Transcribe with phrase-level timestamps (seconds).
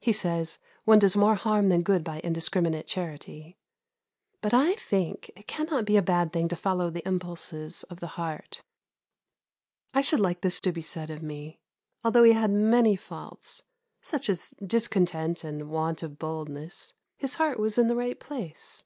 [0.00, 3.56] He says one does more harm than good by indiscriminate charity.
[4.40, 8.08] But I think it cannot be a bad thing to follow the impulses of the
[8.18, 8.64] heart.
[9.94, 11.60] I should like this to be said of me:
[12.02, 13.62] "Although he had many faults,
[14.02, 18.82] such as discontent and want of boldness, his heart was in the right place."